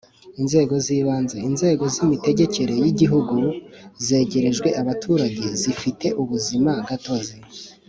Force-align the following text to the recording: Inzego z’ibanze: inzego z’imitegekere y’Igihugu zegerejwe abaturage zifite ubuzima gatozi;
Inzego 0.41 0.73
z’ibanze: 0.85 1.37
inzego 1.49 1.83
z’imitegekere 1.93 2.73
y’Igihugu 2.83 3.35
zegerejwe 4.05 4.69
abaturage 4.81 5.43
zifite 5.61 6.07
ubuzima 6.21 6.71
gatozi; 6.89 7.35